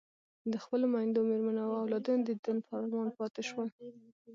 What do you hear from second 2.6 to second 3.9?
په ارمان پاتې شول.